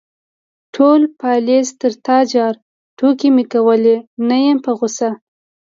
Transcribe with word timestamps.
_ټول 0.75 1.01
پالېز 1.19 1.67
تر 1.81 1.93
تا 2.05 2.17
جار، 2.31 2.55
ټوکې 2.97 3.29
مې 3.35 3.43
کولې، 3.53 3.95
نه 4.27 4.37
يم 4.45 4.57
په 4.65 4.71
غوسه. 4.77 5.09